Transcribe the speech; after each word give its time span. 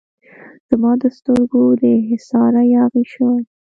زما 0.69 0.91
د 1.01 1.03
سترګو 1.17 1.63
د 1.81 1.83
حصاره 2.07 2.61
یاغي 2.75 3.03
شوی 3.13 3.41